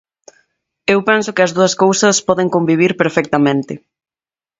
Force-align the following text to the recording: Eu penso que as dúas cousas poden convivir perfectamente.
Eu 0.93 0.99
penso 1.09 1.33
que 1.35 1.43
as 1.45 1.53
dúas 1.57 1.73
cousas 1.83 2.15
poden 2.27 2.51
convivir 2.55 2.91
perfectamente. 3.01 3.73